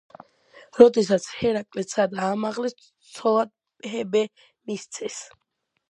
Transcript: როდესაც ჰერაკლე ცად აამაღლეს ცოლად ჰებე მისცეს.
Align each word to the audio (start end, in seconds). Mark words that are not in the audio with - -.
როდესაც 0.77 1.27
ჰერაკლე 1.41 1.85
ცად 1.93 2.17
აამაღლეს 2.29 2.79
ცოლად 3.13 3.55
ჰებე 3.93 4.27
მისცეს. 4.73 5.25